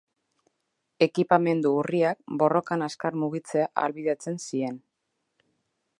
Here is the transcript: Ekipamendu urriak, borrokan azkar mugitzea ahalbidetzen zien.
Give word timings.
Ekipamendu 1.05 1.73
urriak, 1.81 2.19
borrokan 2.43 2.87
azkar 2.89 3.21
mugitzea 3.25 3.69
ahalbidetzen 3.83 4.45
zien. 4.49 4.85